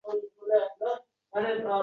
[1.35, 1.77] Onajon!